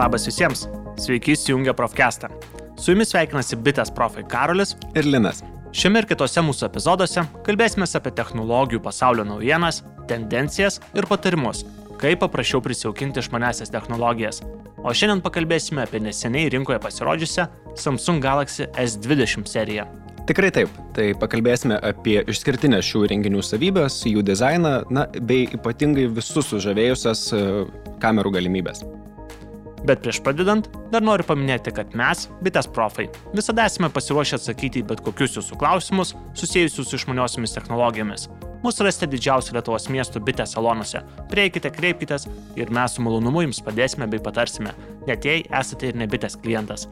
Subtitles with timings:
[0.00, 0.62] Labas visiems,
[0.96, 2.30] sveiki įsijungę Profcastą.
[2.80, 5.42] Su jumis sveikinasi bitės profai Karolis ir Linas.
[5.76, 11.66] Šiame ir kitose mūsų epizoduose kalbėsime apie technologijų pasaulio naujienas, tendencijas ir patarimus,
[12.00, 14.40] kaip paprasčiau prisijaukinti išmanesias technologijas.
[14.80, 19.84] O šiandien pakalbėsime apie neseniai rinkoje pasirodžiusią Samsung Galaxy S20 seriją.
[20.30, 20.72] Tikrai taip.
[20.96, 27.44] Tai pakalbėsime apie išskirtinės šių renginių savybės, jų dizainą, na, bei ypatingai visus sužavėjusias e,
[28.00, 28.86] kamerų galimybės.
[29.88, 34.88] Bet prieš pradedant, dar noriu paminėti, kad mes, bitės profai, visada esame pasiruošę atsakyti į
[34.90, 38.28] bet kokius jūsų klausimus susijusius su išmaniosiomis technologijomis.
[38.60, 41.00] Mūsų rasite didžiausių Lietuvos miestų bitės salonuose.
[41.30, 42.26] Prieikite, kreipkitės
[42.60, 44.74] ir mes su malonumu jums padėsime bei patarsime,
[45.08, 46.84] net jei esate ir ne bitės klientas.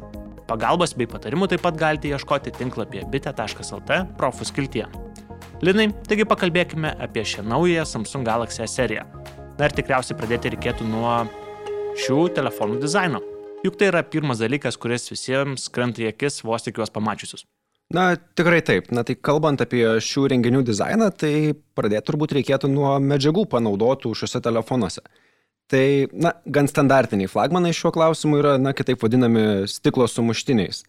[0.48, 4.88] Pagalbos bei patarimų taip pat galite ieškoti tinklapyje bitė.lt profų skiltyje.
[5.60, 9.04] Linai, taigi pakalbėkime apie šią naują Samsung Galaxy seriją.
[9.58, 11.18] Na ir tikriausiai pradėti reikėtų nuo
[11.98, 13.20] šių telefonų dizaino.
[13.66, 17.42] Juk tai yra pirmas dalykas, kuris visiems krenta į akis vos tik juos pamačiusius.
[17.94, 18.90] Na, tikrai taip.
[18.92, 24.42] Na, tai kalbant apie šių renginių dizainą, tai pradėti turbūt reikėtų nuo medžiagų panaudotų šiuose
[24.44, 25.02] telefonuose.
[25.72, 30.84] Tai, na, gan standartiniai flagmanai šiuo klausimu yra, na, kitaip vadinami stiklo sumuštiniais.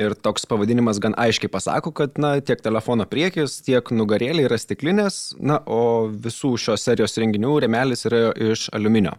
[0.00, 5.34] Ir toks pavadinimas gan aiškiai pasako, kad, na, tiek telefono priekis, tiek nugarėlė yra stiklinės,
[5.40, 9.16] na, o visų šios serijos renginių remelis yra iš aliuminio.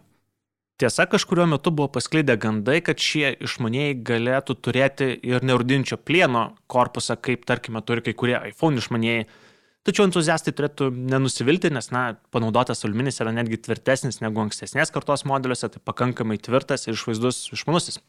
[0.74, 7.14] Tiesa, kažkurio metu buvo paskleidę gandai, kad šie išmanieji galėtų turėti ir nerudinčio plieno korpusą,
[7.14, 9.28] kaip tarkime turi kai kurie iPhone išmanieji.
[9.86, 15.68] Tačiau entuziastai turėtų nenusivilti, nes, na, panaudotas aliuminis yra netgi tvirtesnis negu ankstesnės kartos modeliuose,
[15.70, 18.00] tai pakankamai tvirtas ir išvaizdus išmanusis.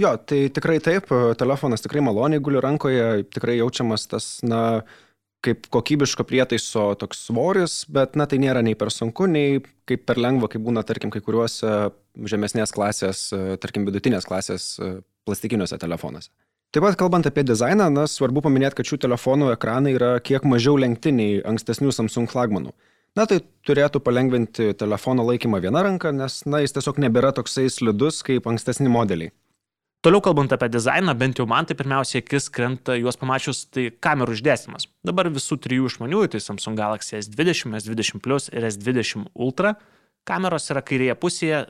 [0.00, 4.62] Jo, tai tikrai taip, telefonas tikrai maloniai guli rankoje, tikrai jaučiamas tas, na,
[5.42, 9.58] kaip kokybiško prietaiso toks svoris, bet na tai nėra nei per sunku, nei
[9.90, 11.90] kaip per lengva, kaip būna, tarkim, kai kuriuose
[12.30, 13.26] žemesnės klasės,
[13.62, 14.76] tarkim, vidutinės klasės
[15.26, 16.30] plastikiniuose telefonuose.
[16.72, 20.78] Taip pat kalbant apie dizainą, na, svarbu paminėti, kad šių telefonų ekranai yra kiek mažiau
[20.80, 22.72] lenkti nei ankstesnių Samsung flagmanų.
[23.18, 28.22] Na, tai turėtų palengventi telefono laikymą vieną ranką, nes, na, jis tiesiog nebėra toksai slidus
[28.24, 29.34] kaip ankstesni modeliai.
[30.02, 34.34] Toliau kalbant apie dizainą, bent jau man tai pirmiausia akis krenta juos pamačius, tai kamerų
[34.34, 34.88] išdėstymas.
[35.06, 39.76] Dabar visų trijų išmaniųjų, tai Samsung Galaxy S20, S20 Plus ir S20 Ultra,
[40.26, 41.62] kameros yra kairėje pusėje,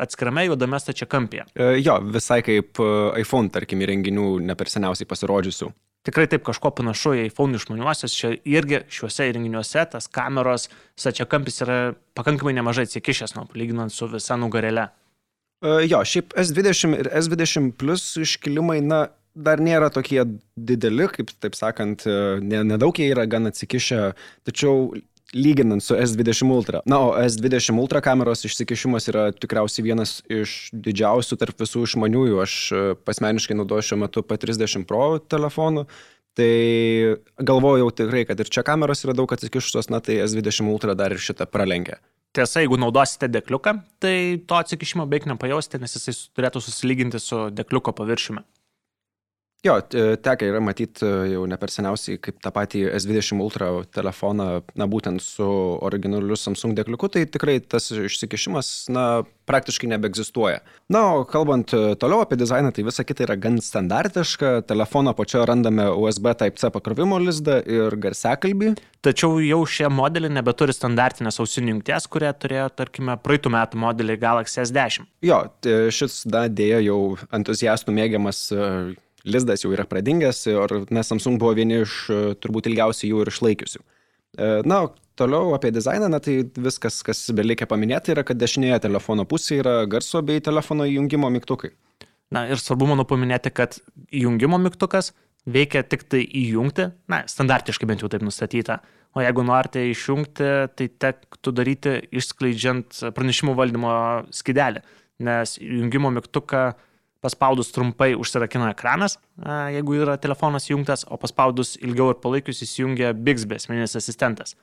[0.00, 1.44] atskirame juodame stačiakampėje.
[1.52, 2.88] E, jo, visai kaip e,
[3.20, 5.68] iPhone, tarkim, įrenginių ne per seniausiai pasirodžiusių.
[6.08, 11.78] Tikrai taip kažko panašu į iPhone išmaniuosius, čia irgi šiuose įrenginiuose tas kameros stačiakampis yra
[12.16, 14.88] pakankamai nemažai atsikišęs, nu, lyginant su visa nugarėle.
[15.64, 20.22] E, jo, šiaip S20 ir S20 plus iškilimai, na, dar nėra tokie
[20.54, 24.00] dideli, kaip taip sakant, e, nedaug jie yra gan atsikišę,
[24.46, 24.92] tačiau
[25.34, 26.82] lyginant su S20 Ultra.
[26.86, 32.40] Na, o S20 Ultra kameros išsikišimas yra tikriausiai vienas iš didžiausių tarp visų išmaniųjų.
[32.44, 35.88] Aš e, pasmeniškai naudoju šiuo metu P30 Pro telefonu.
[36.34, 36.52] Tai
[37.46, 41.22] galvojau tikrai, kad ir čia kameros yra daug atsikišusios, na tai S20 Ultra dar ir
[41.22, 42.00] šitą pralenkia.
[42.34, 44.16] Tiesa, jeigu naudosite dekliuką, tai
[44.48, 48.42] to atsikišimo beveik nepajausite, nes jisai turėtų susilyginti su dekliuko paviršiumi.
[49.64, 54.86] Jo, tekia yra matyti jau ne per seniausiai, kaip tą patį S20 Ultra telefoną, na
[54.90, 55.46] būtent su
[55.80, 59.04] originaliu Samsung dekliuku, tai tikrai tas išsikišimas, na,
[59.48, 60.60] praktiškai nebeegzistuoja.
[60.92, 64.50] Na, o kalbant toliau apie dizainą, tai visa kita yra gan standartiška.
[64.68, 68.74] Telefono pačioje randame USB Type-C pakrovimo lizdą ir garsiakalbį.
[69.04, 74.60] Tačiau jau šie modeliai nebeturi standartinės ausinių jungties, kurie turėjo, tarkime, praeitų metų modelį Galaxy
[74.64, 75.08] S10.
[75.24, 77.00] Jo, šis, na, dėja jau
[77.32, 78.44] entuziastų mėgiamas
[79.24, 83.32] lizdas jau yra pradingęs ir na, Samsung buvo vieni iš e, turbūt ilgiausiai jų ir
[83.32, 83.80] išlaikiusių.
[83.80, 84.84] E, na,
[85.18, 89.76] toliau apie dizainą, na tai viskas, kas belikia paminėti, yra, kad dešinėje telefono pusėje yra
[89.90, 91.72] garso bei telefono įjungimo mygtukai.
[92.34, 93.78] Na ir svarbu manau paminėti, kad
[94.12, 95.12] įjungimo mygtukas
[95.46, 98.80] veikia tik tai įjungti, na, standartiškai bent jau taip nustatyta.
[99.14, 103.92] O jeigu norite išjungti, tai tektų daryti išskleidžiant pranešimų valdymo
[104.34, 104.82] skidelį,
[105.22, 106.64] nes įjungimo mygtuką
[107.24, 109.16] paspaudus trumpai užsirakina ekranas,
[109.72, 114.54] jeigu yra telefonas įjungtas, o paspaudus ilgiau ir palaikius įsijungia Bixby asmeninis asistentas.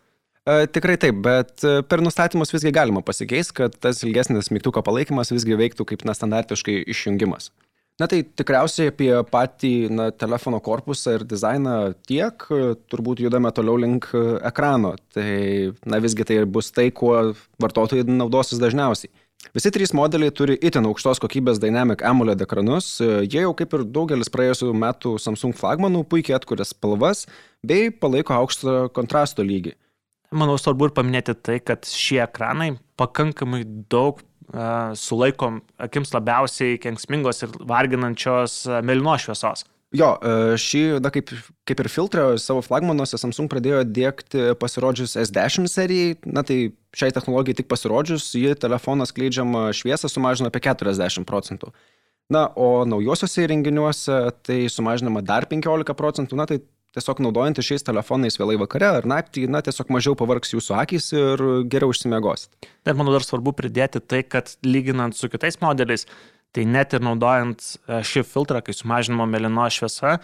[0.41, 5.29] E, tikrai taip, bet e, per nustatymus visgi galima pasikeisti, kad tas ilgesnis mygtuko palaikymas
[5.33, 7.51] visgi veiktų kaip nestandartiškai išjungimas.
[8.01, 11.75] Na tai tikriausiai apie patį na, telefono korpusą ir dizainą
[12.09, 12.47] tiek,
[12.89, 14.07] turbūt judame toliau link
[14.47, 14.95] ekrano.
[15.13, 15.27] Tai
[15.85, 19.13] na, visgi tai bus tai, kuo vartotojai naudosis dažniausiai.
[19.51, 22.93] Visi trys modeliai turi itin aukštos kokybės Dynamic AMOLED ekranus.
[23.01, 27.25] Jie jau kaip ir daugelis praėjusių metų Samsung flagmanų puikiai atkuria spalvas
[27.65, 29.73] bei palaiko aukštą kontrasto lygį.
[30.31, 34.21] Manau, svarbu ir paminėti tai, kad šie ekranai pakankamai daug
[34.99, 39.65] sulaiko akims labiausiai kenksmingos ir varginančios mėlynos šviesos.
[39.91, 41.33] Jo, e, šį, na, kaip,
[41.67, 47.57] kaip ir filtrą savo flagmanuose Samsung pradėjo dėkti pasirodžius S10 serijai, na tai šiai technologijai
[47.59, 51.73] tik pasirodžius, ji telefonas kleidžiamą šviesą sumažino apie 40 procentų.
[52.31, 56.61] Na, o naujosiuose įrenginiuose tai sumažinama dar 15 procentų, na tai
[56.95, 61.43] tiesiog naudojantys šiais telefonais vėlai vakare ar naktį, na, tiesiog mažiau pavargs jūsų akis ir
[61.71, 62.51] geriau užsimiegosit.
[62.87, 66.07] Ir manau dar svarbu pridėti tai, kad lyginant su kitais modeliais,
[66.51, 70.17] Tai net ir naudojant e, šį filtrą, kai sumažinama melino šviesa,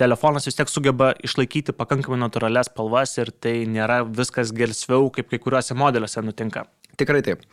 [0.00, 5.42] telefonas vis tiek sugeba išlaikyti pakankamai natūralias spalvas ir tai nėra viskas gelsviau, kaip kai
[5.42, 6.64] kuriuose modeliuose nutinka.
[6.96, 7.44] Tikrai taip.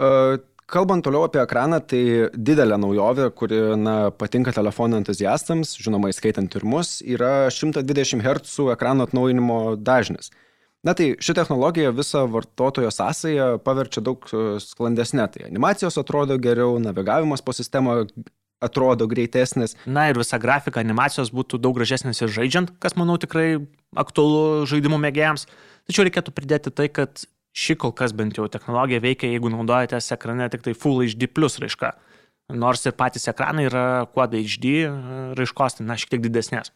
[0.00, 6.56] Uh, Kalbant toliau apie ekraną, tai didelė naujovė, kuri na, patinka telefono entuziastams, žinoma, įskaitant
[6.56, 10.32] ir mus, yra 120 Hz ekrano atnaujinimo dažnis.
[10.84, 15.28] Na tai ši technologija visą vartotojo sąsąją paverčia daug e, sklandesnė.
[15.32, 18.02] Tai animacijos atrodo geriau, navigavimas po sistemą
[18.64, 19.76] atrodo greitesnis.
[19.86, 23.64] Na ir visa grafika animacijos būtų daug gražesnis ir žaidžiant, kas manau tikrai
[23.96, 25.46] aktualu žaidimų mėgėjams.
[25.88, 30.48] Tačiau reikėtų pridėti tai, kad ši kol kas bent jau technologija veikia, jeigu naudojatės ekrane
[30.52, 31.94] tik tai Full HD plus raiška.
[32.52, 34.94] Nors ir patys ekranai yra Quad HD e,
[35.38, 36.74] raiškos, tai na šiek tiek didesnės.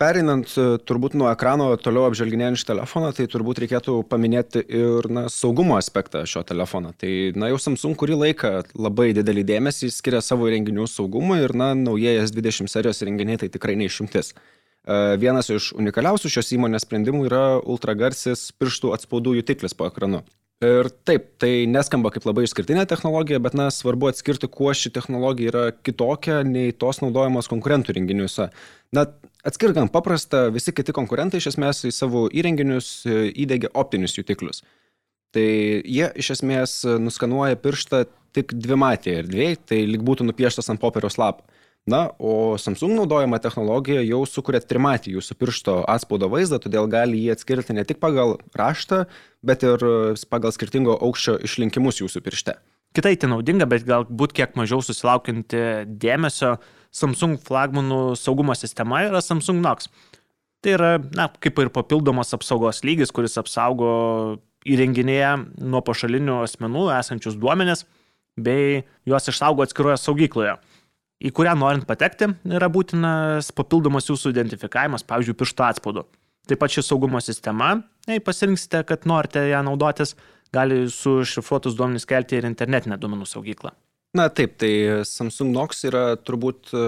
[0.00, 5.76] Perinant e, turbūt nuo ekrano toliau apžvelginėjant telefoną, tai turbūt reikėtų paminėti ir na, saugumo
[5.76, 6.94] aspektą šio telefono.
[6.96, 11.74] Tai na, jau Samsung kurį laiką labai didelį dėmesį skiria savo įrenginių saugumui ir na,
[11.76, 14.32] naujieji S20 serijos įrenginiai tai tikrai neišimtis.
[14.32, 20.24] E, vienas iš unikaliausių šios įmonės sprendimų yra ultragarsis pirštų atspaudų jutiklis po ekranu.
[20.64, 25.52] Ir taip, tai neskamba kaip labai išskirtinė technologija, bet na, svarbu atskirti, kuo ši technologija
[25.52, 28.50] yra kitokia nei tos naudojamos konkurentų renginiuose.
[28.96, 29.06] Na,
[29.46, 34.64] atskirkant paprastą, visi kiti konkurentai iš esmės į savo įrenginius e, įdėgia optinius jutiklius.
[35.34, 35.46] Tai
[35.86, 38.04] jie iš esmės nuskanuoja pirštą
[38.34, 41.46] tik dvimatėje erdvėje, tai lyg būtų nupieštas ant popieriaus lapo.
[41.88, 47.32] Na, o Samsung naudojama technologija jau sukuria trimatį jūsų piršto atspaudo vaizdą, todėl gali jį
[47.32, 49.06] atskirti ne tik pagal raštą,
[49.42, 49.84] bet ir
[50.28, 52.58] pagal skirtingo aukščio išlinkimus jūsų piršte.
[52.94, 56.58] Kitai tai naudinga, bet galbūt kiek mažiau susilaukinti dėmesio
[56.90, 59.90] Samsung flagmanų saugumo sistema yra Samsung Knox.
[60.60, 63.92] Tai yra, na, kaip ir papildomas apsaugos lygis, kuris apsaugo
[64.68, 65.30] įrenginėje
[65.64, 67.86] nuo pašalinių asmenų esančius duomenis,
[68.40, 70.56] bei juos išsaugo atskiroje saugykloje,
[71.20, 76.04] į kurią norint patekti yra būtinas papildomas jūsų identifikavimas, pavyzdžiui, piršto atspaudu.
[76.48, 77.74] Taip pat ši saugumo sistema,
[78.08, 80.16] jei pasirinksite, kad norite ją naudotis,
[80.52, 83.72] gali su šifruotus duomenys kelti ir internetinę duomenų saugyklą.
[84.10, 86.80] Na taip, tai Samsung Knox yra turbūt e,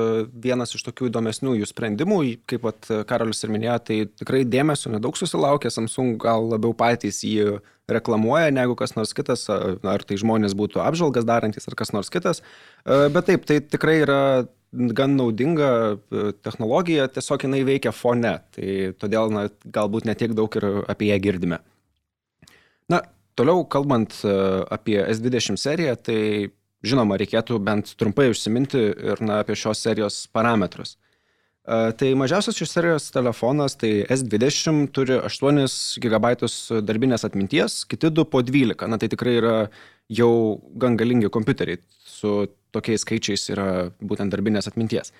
[0.42, 2.16] vienas iš tokių įdomesnių jų sprendimų,
[2.50, 7.60] kaip pat Karolis ir minėjo, tai tikrai dėmesio nedaug susilaukė, Samsung gal labiau patys jį
[7.94, 12.42] reklamuoja negu kas nors kitas, ar tai žmonės būtų apžvalgas darantis ar kas nors kitas,
[12.82, 14.18] e, bet taip, tai tikrai yra
[14.72, 19.44] gan naudinga e, technologija, tiesiog jinai veikia fone, tai todėl na,
[19.78, 21.60] galbūt netiek daug ir apie ją girdime.
[22.90, 22.98] Na,
[23.38, 24.18] toliau kalbant
[24.74, 26.18] apie S20 seriją, tai
[26.86, 30.96] žinoma, reikėtų bent trumpai užsiminti ir na, apie šios serijos parametrus.
[31.62, 35.60] Tai mažiausias šios serijos telefonas, tai S20 turi 8
[36.02, 36.32] GB
[36.82, 38.88] darbinės atminties, kiti du po 12.
[38.90, 39.54] Na tai tikrai yra
[40.10, 40.32] jau
[40.74, 43.68] gan galingi kompiuteriai su tokiais skaičiais yra
[44.02, 45.14] būtent darbinės atminties.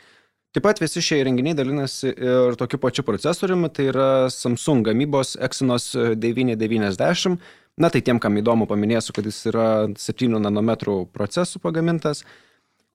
[0.53, 5.93] Taip pat visi šie įrenginiai dalinasi ir tokiu pačiu procesoriumi, tai yra Samsung gamybos Exynos
[5.97, 7.39] 990
[7.81, 12.21] Na tai tiem, kam įdomu, paminėsiu, kad jis yra 7 nanometrų procesų pagamintas.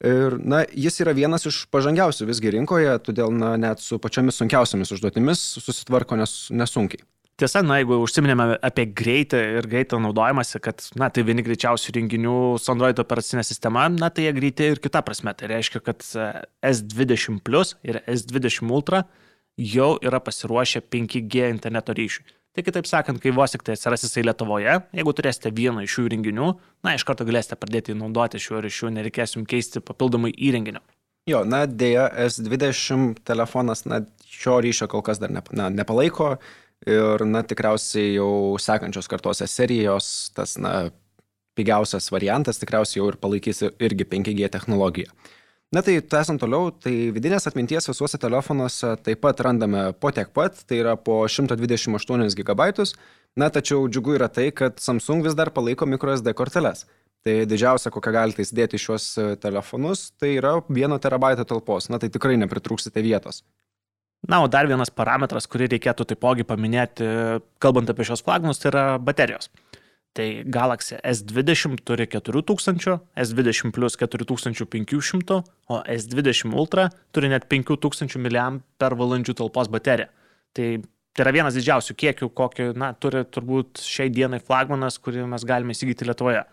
[0.05, 4.93] Ir, na, jis yra vienas iš pažangiausių visgi rinkoje, todėl, na, net su pačiomis sunkiausiamis
[4.93, 7.01] užduotimis susitvarko nes, nesunkiai.
[7.37, 12.37] Tiesa, na, jeigu užsiminėme apie greitą ir greitą naudojimąsi, kad, na, tai vieni greičiausių renginių
[12.61, 15.33] su Android operacinė sistema, na, tai jie greiti ir kita prasme.
[15.37, 19.03] Tai reiškia, kad S20 Plus ir S20 Ultra
[19.57, 22.36] jau yra pasiruošę 5G interneto ryšiui.
[22.57, 26.05] Tai kitaip sakant, kai vos tik tai atsiras jisai Lietuvoje, jeigu turėsite vieną iš šių
[26.07, 26.47] įrenginių,
[26.81, 30.81] na, iš karto galėsite pradėti naudoti šiuo ryšiu, nereikės jums keisti papildomai įrenginio.
[31.29, 36.31] Jo, na, dėja, S20 telefonas, na, šio ryšio kol kas dar ne, na, nepalaiko
[36.89, 40.89] ir, na, tikriausiai jau sekančios kartos serijos, tas, na,
[41.61, 45.13] pigiausias variantas tikriausiai jau ir palaikys irgi 5G technologiją.
[45.75, 50.61] Na tai tęsant toliau, tai vidinės atminties visuose telefonuose taip pat randame po tiek pat,
[50.63, 52.85] tai yra po 128 GB.
[53.37, 56.85] Na tačiau džiugu yra tai, kad Samsung vis dar palaiko microSD korteles.
[57.27, 61.89] Tai didžiausia, kokią galite įsidėti šios e, telefonus, tai yra 1 terabaito talpos.
[61.91, 63.43] Na tai tikrai nepritrūksite vietos.
[64.23, 67.05] Na, o dar vienas parametras, kurį reikėtų taipogi paminėti,
[67.59, 69.51] kalbant apie šios flagmanus, tai yra baterijos.
[70.17, 79.33] Tai Galaxy S20 turi 4000, S20 plus 4500, o S20 Ultra turi net 5000 mAh
[79.37, 80.09] talpos bateriją.
[80.57, 80.69] Tai
[81.17, 85.73] Tai yra vienas didžiausių kiekių, kokį, na, turi turbūt šiai dienai flagmanas, kurį mes galime
[85.73, 86.43] įsigyti Lietuvoje.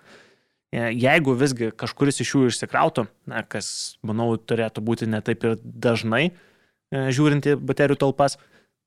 [0.72, 3.66] E, jeigu visgi kažkuris iš jų išsikrautų, na, kas,
[4.00, 8.38] manau, turėtų būti netaip ir dažnai, e, žiūrint į baterijų talpas,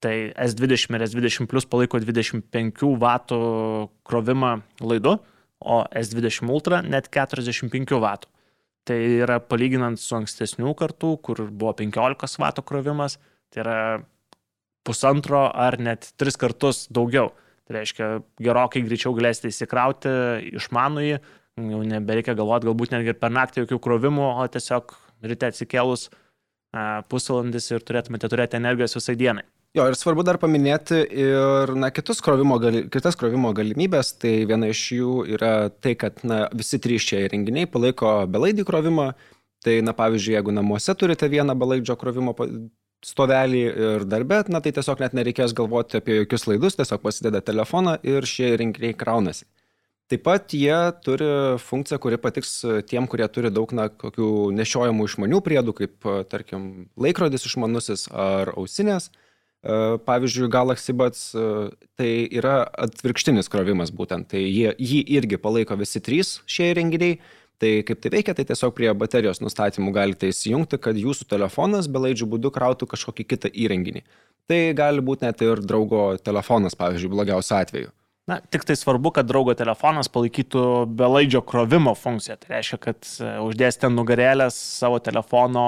[0.04, 4.52] tai S20 ir S20 Plus palaiko 25 W krovimą
[4.82, 5.18] laidu,
[5.60, 8.12] o S20 Ultra net 45 W.
[8.88, 13.18] Tai yra palyginant su ankstesnių kartų, kur buvo 15 W krovimas,
[13.52, 13.80] tai yra
[14.88, 17.34] pusantro ar net tris kartus daugiau.
[17.68, 18.06] Tai reiškia,
[18.40, 20.14] gerokai greičiau galėsite įsikrauti
[20.56, 21.18] išmanųjį,
[21.74, 24.96] jau nebereikia galvoti galbūt netgi per naktį jokių krovimų, o tiesiog
[25.28, 26.08] ryte atsikėlus
[27.12, 29.44] pusvalandis ir turėtumėte turėti energijos visai dienai.
[29.78, 34.16] Jo, ir svarbu dar paminėti ir na, kitus krovimo, gali, kitas krovimo galimybės.
[34.18, 39.12] Tai viena iš jų yra tai, kad na, visi trys šie įrenginiai palaiko belaidį krovimą.
[39.62, 42.34] Tai, na, pavyzdžiui, jeigu namuose turite vieną belaidžio krovimo
[43.06, 48.00] stovelį ir darbę, na tai tiesiog net nereikės galvoti apie jokius laidus, tiesiog pasideda telefoną
[48.08, 49.46] ir šie įrenginiai kraunasi.
[50.10, 51.30] Taip pat jie turi
[51.62, 52.56] funkciją, kuri patiks
[52.90, 56.68] tiem, kurie turi daug, na, kokių nešiojamų išmanių priedų, kaip, tarkim,
[56.98, 59.12] laikrodis išmanusis ar ausinės.
[59.12, 59.26] E,
[60.08, 61.48] pavyzdžiui, Galaxy Buds e,
[62.00, 67.20] tai yra atvirkštinis krovimas būtent, tai jie, jį irgi palaiko visi trys šie įrenginiai,
[67.58, 72.28] Tai kaip tai veikia, tai tiesiog prie baterijos nustatymų galite įsijungti, kad jūsų telefonas belaidžių
[72.30, 74.04] būdu krautų kažkokį kitą įrenginį.
[74.46, 77.90] Tai gali būti net ir draugo telefonas, pavyzdžiui, blogiausiu atveju.
[78.28, 80.62] Na, tik tai svarbu, kad draugo telefonas palaikytų
[81.00, 82.36] belaidžio krovimo funkciją.
[82.42, 85.68] Tai reiškia, kad e, uždėsite nugarėlės savo telefono,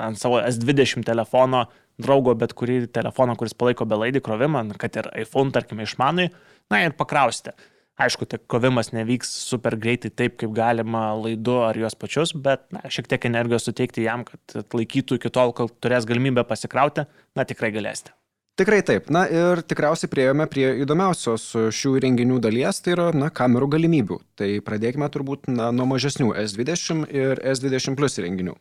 [0.00, 1.66] ant savo S20 telefono,
[2.04, 6.30] draugo bet kurį telefoną, kuris palaiko belaidį krovimą, kad ir iPhone, tarkime, išmanui,
[6.72, 7.54] na ir pakrausite.
[8.00, 12.80] Aišku, tai kovimas nevyks super greitai taip, kaip galima laidu ar juos pačius, bet na,
[12.88, 17.04] šiek tiek energijos suteikti jam, kad laikytų iki tol, kol turės galimybę pasikrauti,
[17.36, 18.16] na tikrai galėsite.
[18.60, 19.06] Tikrai taip.
[19.12, 24.18] Na ir tikriausiai prieėjome prie įdomiausios šių renginių dalies, tai yra na, kamerų galimybių.
[24.36, 28.56] Tai pradėkime turbūt na, nuo mažesnių S20 ir S20 Plus renginių.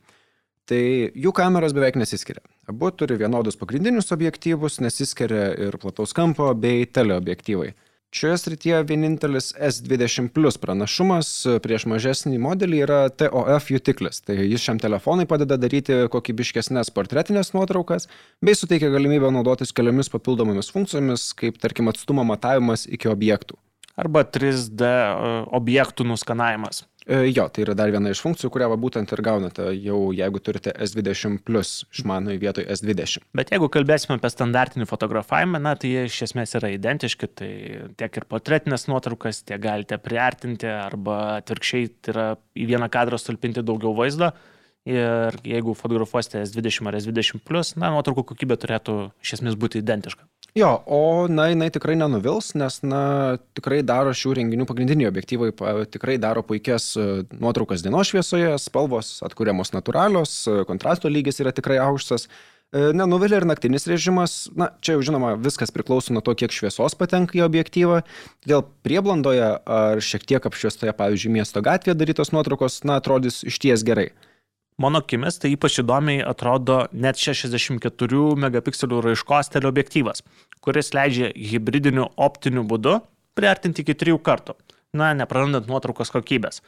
[0.72, 0.82] Tai
[1.20, 2.40] jų kameros beveik nesiskiria.
[2.72, 7.74] Abu turi vienodus pagrindinius objektyvus, nesiskiria ir plataus kampo bei teleobjektyvai.
[8.16, 11.30] Šioje srityje vienintelis S20 Plus pranašumas
[11.64, 14.20] prieš mažesnį modelį yra TOF jutiklis.
[14.28, 18.08] Tai jis šiam telefonui padeda daryti kokybiškesnės portretinės nuotraukas
[18.44, 23.60] bei suteikia galimybę naudotis keliomis papildomomis funkcijomis, kaip tarkim atstumo matavimas iki objektų.
[24.00, 26.86] Arba 3D e, objektų nuskanavimas.
[27.12, 30.40] E, jo, tai yra dar viena iš funkcijų, kurią va, būtent ir gaunate jau jeigu
[30.40, 33.26] turite S20 plus išmanųjį vietoj S20.
[33.36, 37.52] Bet jeigu kalbėsime apie standartinį fotografavimą, na, tai jie iš esmės yra identiški, tai
[38.00, 43.66] tiek ir portretinės nuotraukas, tiek galite priartinti arba atvirkščiai tai yra į vieną kadrą stulpinti
[43.66, 44.32] daugiau vaizdo.
[44.88, 50.24] Ir jeigu fotografuosite S20 ar S20 plus, na, nuotraukų kokybė turėtų iš esmės būti identiška.
[50.56, 55.54] Jo, o na, jinai tikrai nenuvils, nes, na, tikrai daro šių renginių pagrindiniai objektyvai,
[55.88, 57.06] tikrai daro puikias e,
[57.40, 62.28] nuotraukas dienos šviesoje, spalvos atkuriamos natūralios, e, kontrasto lygis yra tikrai aukštas.
[62.28, 67.00] E, nenuvilia ir naktinis režimas, na, čia jau žinoma, viskas priklauso nuo to, kiek šviesos
[67.00, 68.02] patenka į objektyvą.
[68.44, 74.10] Todėl prieblandoje ar šiek tiek apšviestoje, pavyzdžiui, miesto gatvėje darytos nuotraukos, na, atrodys išties gerai.
[74.82, 80.24] Mano akimis tai ypač įdomiai atrodo net 64 megapikselių raiškos teleobjektyvas,
[80.64, 82.96] kuris leidžia hybridiniu optiniu būdu
[83.38, 84.56] priartinti iki trijų kartų,
[84.98, 86.64] na, neprarandant nuotraukos kokybės.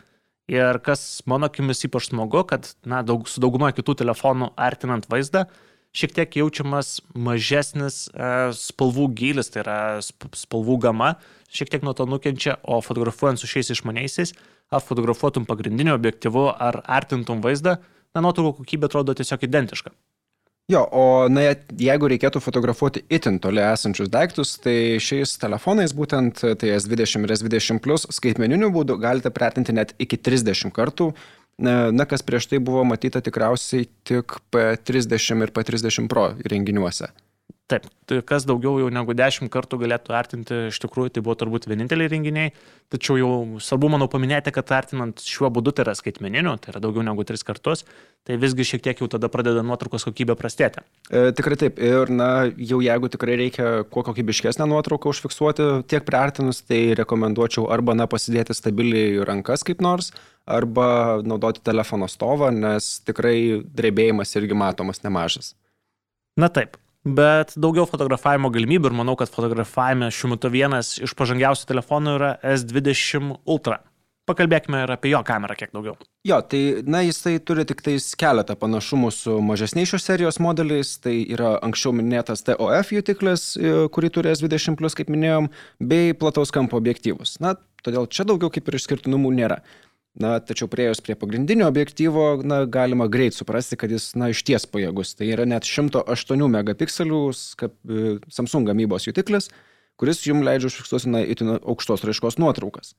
[0.51, 5.47] Ir kas mano akimis ypač smagu, kad na, daug, su dauguma kitų telefonų artinant vaizdą,
[5.95, 8.29] šiek tiek jaučiamas mažesnis e,
[8.59, 11.15] spalvų gilis, tai yra spalvų gama,
[11.53, 14.35] šiek tiek nuo to nukenčia, o fotografuojant su šiais išmaniaisiais,
[14.73, 17.79] ar fotografuotum pagrindiniu objektyvu, ar artintum vaizdą,
[18.15, 19.93] na, nuotraukų kokybė atrodo tiesiog identiška.
[20.71, 26.69] Jo, o na, jeigu reikėtų fotografuoti itin toli esančius daiktus, tai šiais telefonais būtent tai
[26.77, 31.09] S20 ir S20 Plus skaitmeniniu būdu galite priartinti net iki 30 kartų,
[31.59, 37.11] na, kas prieš tai buvo matyta tikriausiai tik P30 ir P30 Pro įrenginiuose.
[37.71, 41.63] Taip, tai kas daugiau jau negu 10 kartų galėtų artinti, iš tikrųjų tai buvo turbūt
[41.71, 42.51] vieninteliai renginiai,
[42.91, 43.29] tačiau jau
[43.63, 47.47] svarbu, manau, paminėti, kad artinant šiuo būdu tai yra skaitmeniniu, tai yra daugiau negu 3
[47.47, 47.85] kartus,
[48.27, 50.83] tai visgi šiek tiek jau tada pradeda nuotraukos kokybė prastėti.
[51.07, 56.65] E, tikrai taip, ir na, jau jeigu tikrai reikia kuo kokybiškesnę nuotrauką užfiksuoti tiek priartinus,
[56.67, 60.11] tai rekomenduočiau arba na, pasidėti stabiliai rankas kaip nors,
[60.43, 65.53] arba naudoti telefono stovą, nes tikrai drebėjimas irgi matomas nemažas.
[66.35, 71.67] Na taip, bet daugiau fotografavimo galimybių ir manau, kad fotografavime šiuo metu vienas iš pažangiausių
[71.69, 73.81] telefonų yra S20 Ultra.
[74.23, 75.97] Pakalbėkime ir apie jo kamerą kiek daugiau.
[76.23, 80.93] Jo, tai, na, jisai turi tik tais keletą panašumų su mažesniais šios serijos modeliais.
[81.03, 85.51] Tai yra anksčiau minėtas TOF jutiklis, e, kurį turi S20, kaip minėjom,
[85.83, 87.35] bei plataus kampo objektyvus.
[87.43, 89.59] Na, todėl čia daugiau kaip ir išskirtinumų nėra.
[90.13, 94.67] Na, tačiau prieėjus prie pagrindinio objektyvo, na, galima greit suprasti, kad jis, na, iš ties
[94.69, 95.15] pajėgus.
[95.17, 97.69] Tai yra net 108 megapikselių e,
[98.29, 99.49] Samsung gamybos jutiklis,
[99.97, 102.93] kuris jums leidžia užfiksuoti, na, itin aukštos raiškos nuotraukas.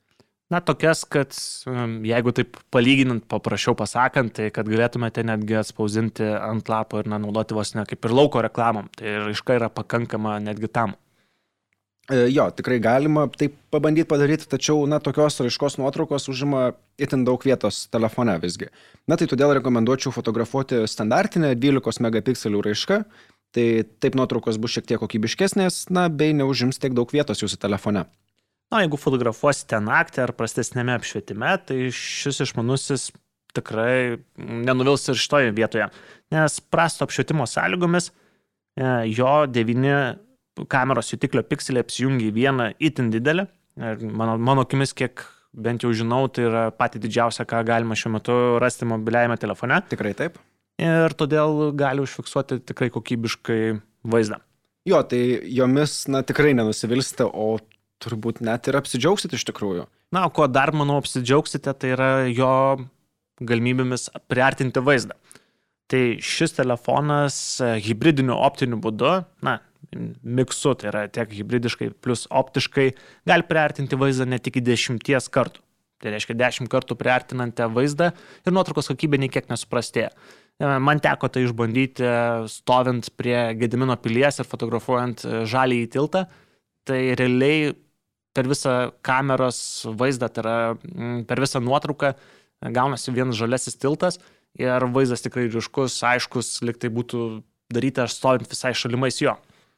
[0.53, 1.33] Na, tokias, kad
[2.05, 7.57] jeigu taip palyginant, paprašiau pasakant, tai kad galėtumėte netgi atspausinti ant lapo ir na, naudoti
[7.57, 8.91] vos ne kaip ir lauko reklamom.
[8.99, 10.99] Tai raiška yra pakankama netgi tam.
[12.13, 17.41] E, jo, tikrai galima taip pabandyti padaryti, tačiau, na, tokios raiškos nuotraukos užima itin daug
[17.41, 18.69] vietos telefone visgi.
[19.09, 22.99] Na, tai todėl rekomenduočiau fotografuoti standartinę 12 megapikselių raišką,
[23.57, 23.67] tai
[24.05, 28.05] taip nuotraukos bus šiek tiek kokybiškesnės, na, bei neužims tiek daug vietos jūsų telefone.
[28.69, 33.09] Na, jeigu fotografuosite naktį ar prastesnėme apšvietime, tai šis išmanusis
[33.57, 35.89] tikrai nenuvils ir šitoje vietoje,
[36.35, 40.21] nes prasto apšvietimo sąlygomis e, jo 9
[40.71, 43.47] kameros jutiklio pikseliai apsijungia į vieną itin didelį.
[43.81, 48.15] Ir mano, mano akimis, kiek bent jau žinau, tai yra pati didžiausia, ką galima šiuo
[48.17, 49.81] metu rasti mobiliajame telefone.
[49.91, 50.39] Tikrai taip.
[50.83, 53.61] Ir todėl gali užfiksuoti tikrai kokybiškai
[54.11, 54.41] vaizdą.
[54.85, 57.57] Jo, tai jomis, na, tikrai nenusivilsite, o
[58.05, 59.87] turbūt net ir apsidžiaugsite iš tikrųjų.
[60.15, 62.51] Na, o ko dar, manau, apsidžiaugsite, tai yra jo
[63.43, 65.17] galimybėmis priartinti vaizdą.
[65.91, 67.39] Tai šis telefonas
[67.85, 69.59] hybridiniu optiniu būdu, na,
[69.93, 72.89] miksu, tai yra tiek hybridiškai plus optiškai,
[73.29, 75.63] gali priartinti vaizdą net iki dešimties kartų.
[76.03, 78.11] Tai reiškia, dešimt kartų priartinate vaizdą
[78.45, 80.11] ir nuotraukos kokybė nei kiek nesuprastėja.
[80.11, 82.11] E, man teko tai išbandyti
[82.53, 86.27] stovint prie Gedimino pilies ir fotografuojant e, žalį į tiltą.
[86.85, 87.73] Tai realiai
[88.37, 88.75] per visą
[89.07, 89.59] kameros
[89.97, 90.57] vaizdą, tai yra
[91.29, 92.13] per visą nuotrauką
[92.75, 94.19] gaunasi vienas žalesis tiltas
[94.59, 97.25] ir vaizdas tikrai ryškus, aiškus, liktai būtų
[97.75, 99.35] daryti aš stovint visai šalimais jo.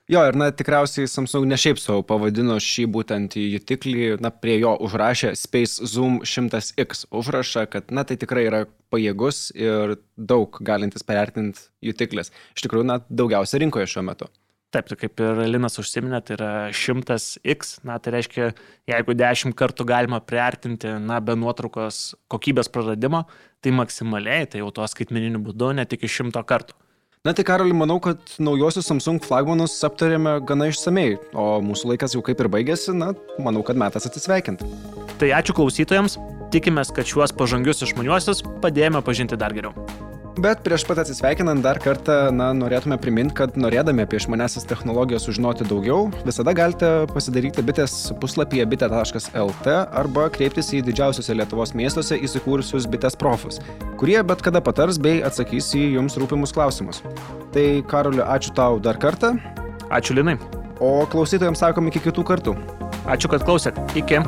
[0.07, 4.77] Jo, ir na, tikriausiai Samsung ne šiaip savo pavadino šį būtent jutiklį, na, prie jo
[4.87, 8.61] užrašė Space Zoom 100X užrašą, kad, na, tai tikrai yra
[8.95, 12.31] pajėgus ir daug galintis pervertinti jutiklis.
[12.55, 14.31] Iš tikrųjų, na, daugiausia rinkoje šiuo metu.
[14.71, 18.53] Taip, tai kaip ir Linas užsiminė, tai yra 100x, na tai reiškia,
[18.87, 23.25] jeigu 10 kartų galima priartinti, na be nuotraukos kokybės praradimo,
[23.59, 26.79] tai maksimaliai, tai jau tuo skaitmeniniu būdu net iki 100 kartų.
[27.27, 32.23] Na tai Karoli, manau, kad naujosius Samsung flagmanus aptarėme gana išsamei, o mūsų laikas jau
[32.23, 33.09] kaip ir baigėsi, na,
[33.43, 34.71] manau, kad metas atsisveikinti.
[35.19, 36.21] Tai ačiū klausytojams,
[36.55, 39.75] tikimės, kad šiuos pažangius išmaniuosius padėjome pažinti dar geriau.
[40.37, 45.65] Bet prieš pat atsisveikinant dar kartą, na, norėtume priminti, kad norėdami apie išmanesias technologijas sužinoti
[45.65, 53.17] daugiau, visada galite pasidaryti bitės puslapyje bitė.lt arba kreiptis į didžiausiuose Lietuvos miestuose įsikūrusius bitės
[53.17, 53.63] profus,
[53.97, 57.01] kurie bet kada patars bei atsakys į jums rūpimus klausimus.
[57.57, 59.39] Tai Karoliu, ačiū tau dar kartą.
[59.89, 60.37] Ačiū Linai.
[60.85, 62.59] O klausytojams sakom iki kitų kartų.
[63.09, 63.81] Ačiū, kad klausėt.
[63.97, 64.21] Iki.